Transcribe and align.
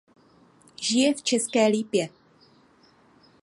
Žije 0.81 1.13
v 1.13 1.21
České 1.23 1.67
Lípě. 1.67 2.09